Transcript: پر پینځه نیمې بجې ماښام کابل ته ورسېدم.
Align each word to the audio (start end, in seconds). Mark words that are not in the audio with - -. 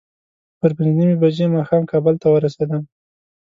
پر 0.59 0.71
پینځه 0.77 0.93
نیمې 0.99 1.15
بجې 1.21 1.45
ماښام 1.55 1.83
کابل 1.91 2.15
ته 2.21 2.27
ورسېدم. 2.29 2.83